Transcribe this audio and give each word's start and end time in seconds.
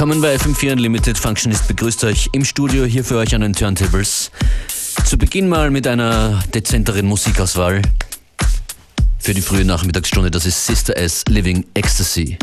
Willkommen 0.00 0.22
bei 0.22 0.34
FM4 0.34 0.72
Unlimited. 0.72 1.18
Functionist 1.18 1.68
begrüßt 1.68 2.04
euch 2.04 2.30
im 2.32 2.42
Studio 2.42 2.86
hier 2.86 3.04
für 3.04 3.18
euch 3.18 3.34
an 3.34 3.42
den 3.42 3.52
Turntables. 3.52 4.30
Zu 5.04 5.18
Beginn 5.18 5.46
mal 5.46 5.70
mit 5.70 5.86
einer 5.86 6.42
dezenteren 6.54 7.04
Musikauswahl. 7.04 7.82
Für 9.18 9.34
die 9.34 9.42
frühe 9.42 9.66
Nachmittagsstunde, 9.66 10.30
das 10.30 10.46
ist 10.46 10.64
Sister 10.64 10.96
S 10.96 11.24
Living 11.28 11.66
Ecstasy. 11.74 12.38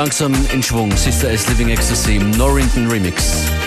Langsam 0.00 0.32
in 0.54 0.62
Schwung. 0.62 0.96
Sister 0.96 1.28
S 1.28 1.46
Living 1.48 1.68
Ecstasy 1.68 2.18
Norrington 2.18 2.88
Remix. 2.88 3.59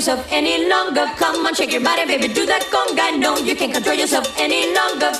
Yourself 0.00 0.26
any 0.32 0.66
longer. 0.66 1.04
Come 1.18 1.44
on, 1.44 1.54
shake 1.54 1.72
your 1.72 1.82
body, 1.82 2.06
baby, 2.06 2.32
do 2.32 2.46
that 2.46 2.62
conga. 2.72 3.18
No, 3.18 3.36
you 3.36 3.54
can't 3.54 3.70
control 3.70 3.94
yourself 3.94 4.34
any 4.38 4.72
longer. 4.74 5.12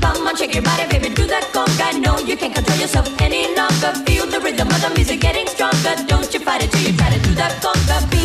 Come 0.00 0.26
on, 0.26 0.34
shake 0.36 0.54
your 0.54 0.62
body, 0.62 0.86
baby, 0.88 1.14
do 1.14 1.26
that 1.26 1.44
conga. 1.52 2.00
No, 2.00 2.18
you 2.20 2.38
can't 2.38 2.54
control 2.54 2.78
yourself 2.78 3.06
any 3.20 3.54
longer. 3.54 3.92
Feel 4.06 4.24
the 4.24 4.40
rhythm 4.40 4.68
of 4.68 4.80
the 4.80 4.90
music 4.96 5.20
getting 5.20 5.46
stronger. 5.46 5.94
Don't 6.06 6.32
you 6.32 6.40
fight 6.40 6.62
it 6.62 6.70
till 6.70 6.90
you 6.90 6.96
try 6.96 7.10
to 7.10 7.20
do 7.20 7.34
that 7.34 7.52
conga 7.60 8.15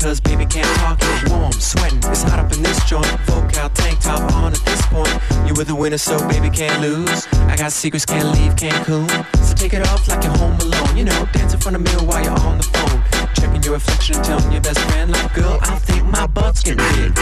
Cause 0.00 0.18
baby 0.18 0.46
can't 0.46 0.66
talk 0.78 0.98
it. 1.02 1.28
Warm, 1.28 1.52
sweating, 1.52 1.98
it's 1.98 2.22
hot 2.22 2.38
up 2.38 2.50
in 2.54 2.62
this 2.62 2.82
joint. 2.88 3.04
Vocal 3.26 3.68
tank 3.68 4.00
top 4.00 4.32
on 4.32 4.54
at 4.54 4.58
this 4.64 4.80
point. 4.86 5.12
You 5.46 5.52
were 5.52 5.64
the 5.64 5.74
winner, 5.74 5.98
so 5.98 6.16
baby 6.26 6.48
can't 6.48 6.80
lose. 6.80 7.26
I 7.32 7.54
got 7.54 7.70
secrets, 7.70 8.06
can't 8.06 8.28
leave 8.32 8.56
Cancun. 8.56 9.06
So 9.44 9.54
take 9.54 9.74
it 9.74 9.86
off 9.88 10.08
like 10.08 10.24
you're 10.24 10.32
home 10.38 10.58
alone. 10.60 10.96
You 10.96 11.04
know, 11.04 11.28
dance 11.34 11.52
in 11.52 11.60
front 11.60 11.76
of 11.76 11.82
mirror 11.82 12.02
while 12.02 12.24
you're 12.24 12.32
on 12.32 12.56
the 12.56 12.62
phone. 12.62 13.02
Checking 13.34 13.62
your 13.62 13.74
reflection 13.74 14.14
telling 14.22 14.50
your 14.50 14.62
best 14.62 14.80
friend, 14.88 15.12
like, 15.12 15.34
girl, 15.34 15.58
I 15.60 15.78
think 15.78 16.04
my 16.06 16.26
butt's 16.26 16.62
getting 16.62 16.78
big. 16.96 17.12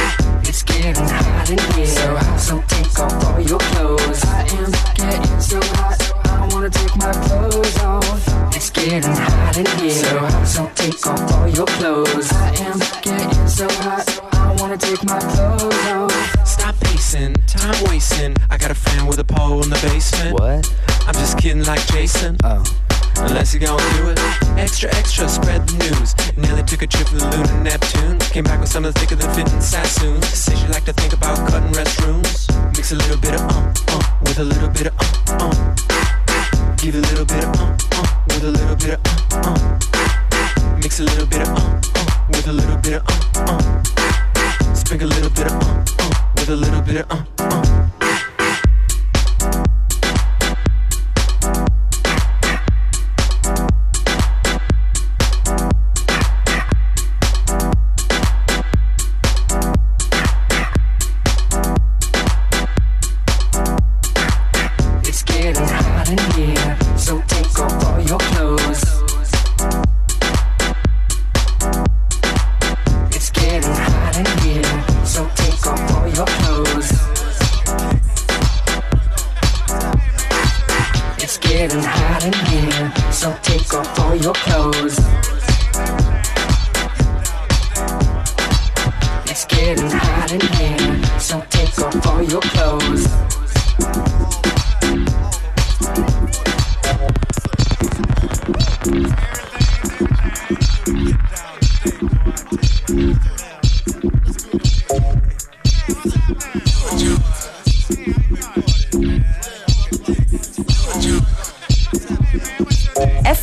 It's 0.46 0.62
getting 0.62 0.94
hot 0.94 1.50
in 1.50 1.58
here. 1.74 1.84
So 1.84 2.16
so 2.38 2.62
take 2.68 2.96
off 3.00 3.24
all 3.24 3.40
your 3.40 3.58
clothes. 3.58 4.24
I 4.24 4.46
am 4.52 4.70
getting 4.94 5.40
so 5.40 5.60
hot. 5.74 6.17
I 6.58 6.60
wanna 6.60 6.70
take 6.70 6.96
my 6.96 7.12
clothes 7.12 7.78
off. 7.78 8.56
It's 8.56 8.70
getting 8.70 9.02
hot 9.04 9.56
in 9.56 9.66
here. 9.78 9.90
So 9.92 10.18
hot, 10.18 10.44
so 10.44 10.70
take 10.74 11.06
off 11.06 11.32
all 11.34 11.46
your 11.46 11.66
clothes. 11.66 12.32
I 12.32 12.48
am 12.66 12.78
getting 13.00 13.46
so 13.46 13.68
hot. 13.78 14.02
I 14.32 14.56
wanna 14.58 14.76
take 14.76 15.04
my 15.04 15.20
clothes 15.20 15.86
off. 15.86 16.48
Stop 16.48 16.74
pacing, 16.80 17.34
time 17.46 17.76
wasting. 17.84 18.34
I 18.50 18.56
got 18.56 18.72
a 18.72 18.74
fan 18.74 19.06
with 19.06 19.20
a 19.20 19.24
pole 19.24 19.62
in 19.62 19.70
the 19.70 19.78
basement. 19.86 20.32
What? 20.34 20.66
I'm 21.06 21.14
just 21.14 21.38
kidding 21.38 21.62
like 21.62 21.86
Jason. 21.92 22.36
Oh. 22.42 22.64
Unless 23.18 23.54
you 23.54 23.60
gon' 23.60 23.78
do 23.94 24.08
it. 24.08 24.18
Extra, 24.58 24.92
extra, 24.96 25.28
spread 25.28 25.64
the 25.68 25.76
news. 25.78 26.16
Nelly 26.36 26.64
took 26.64 26.82
a 26.82 26.88
trip 26.88 27.06
to 27.06 27.18
the 27.18 27.36
lunar 27.36 27.62
Neptune. 27.62 28.18
Came 28.34 28.42
back 28.42 28.58
with 28.58 28.68
something 28.68 28.92
thicker 28.94 29.14
than 29.14 29.32
fitting 29.32 29.60
Sassoon. 29.60 30.20
Says 30.22 30.60
you 30.60 30.68
like 30.70 30.84
to 30.86 30.92
think 30.92 31.12
about 31.12 31.36
cutting 31.48 31.70
restrooms. 31.70 32.50
Mix 32.76 32.90
a 32.90 32.96
little 32.96 33.18
bit 33.18 33.34
of 33.34 33.42
uh, 33.42 33.72
uh, 33.94 34.02
with 34.22 34.40
a 34.40 34.44
little 34.44 34.68
bit 34.70 34.88
of 34.88 34.94
uh, 34.98 35.50
uh. 35.54 35.87
Give 36.80 36.94
a 36.94 36.98
little 37.00 37.24
bit 37.24 37.44
of 37.44 37.60
uh, 37.60 37.76
uh, 37.92 38.06
with 38.28 38.44
a 38.44 38.50
little 38.52 38.76
bit 38.76 38.94
of 38.94 39.32
uh, 39.32 39.50
uh. 39.50 40.76
Mix 40.76 41.00
a 41.00 41.02
little 41.02 41.26
bit 41.26 41.42
of 41.42 41.48
uh, 41.48 41.80
uh, 41.96 42.26
with 42.28 42.46
a 42.46 42.52
little 42.52 42.76
bit 42.76 42.94
of 42.94 43.36
uh, 43.36 43.40
uh. 43.40 44.74
Sprinkle 44.74 45.08
a 45.08 45.10
little 45.10 45.30
bit 45.30 45.46
of 45.46 45.60
uh, 45.60 45.84
uh, 45.98 46.32
with 46.36 46.48
a 46.50 46.56
little 46.56 46.80
bit 46.82 47.04
of 47.10 47.40
uh, 47.40 47.44
uh. 47.44 47.77
Hot 82.08 82.24
in 82.24 82.32
here. 82.48 83.12
So 83.12 83.36
take 83.42 83.74
off 83.74 83.98
all 84.00 84.16
your 84.16 84.34
clothes. 84.34 84.98
It's 89.30 89.44
getting 89.44 89.90
hot 89.90 90.32
in 90.32 90.40
here. 90.56 91.20
So 91.20 91.42
take 91.50 91.78
off 91.78 92.06
all 92.06 92.22
your 92.22 92.40
clothes. 92.40 94.07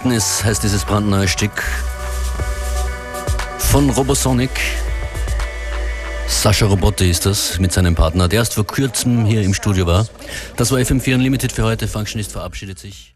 Sweetness 0.00 0.42
heißt 0.44 0.62
dieses 0.62 0.84
brandneue 0.86 1.28
Stück 1.28 1.62
von 3.58 3.90
Robosonic. 3.90 4.50
Sascha 6.26 6.64
Robotti 6.64 7.10
ist 7.10 7.26
das 7.26 7.58
mit 7.58 7.70
seinem 7.70 7.94
Partner, 7.94 8.26
der 8.26 8.38
erst 8.38 8.54
vor 8.54 8.66
kurzem 8.66 9.26
hier 9.26 9.42
im 9.42 9.52
Studio 9.52 9.86
war. 9.86 10.08
Das 10.56 10.70
war 10.70 10.78
FM4 10.78 11.16
Unlimited 11.16 11.52
für 11.52 11.64
heute. 11.64 11.86
Functionist 11.86 12.32
verabschiedet 12.32 12.78
sich. 12.78 13.14